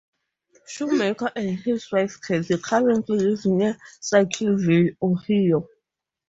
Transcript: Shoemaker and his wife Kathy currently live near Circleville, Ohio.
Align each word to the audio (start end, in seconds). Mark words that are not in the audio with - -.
Shoemaker 0.65 1.31
and 1.35 1.59
his 1.59 1.91
wife 1.91 2.19
Kathy 2.27 2.57
currently 2.57 3.19
live 3.19 3.45
near 3.45 3.77
Circleville, 3.99 4.95
Ohio. 4.99 5.67